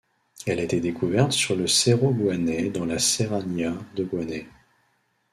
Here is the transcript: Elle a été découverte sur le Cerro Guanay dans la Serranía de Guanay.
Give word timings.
Elle 0.47 0.57
a 0.59 0.63
été 0.63 0.79
découverte 0.79 1.31
sur 1.31 1.55
le 1.55 1.67
Cerro 1.67 2.11
Guanay 2.11 2.71
dans 2.71 2.85
la 2.85 2.97
Serranía 2.97 3.75
de 3.95 4.03
Guanay. 4.03 4.47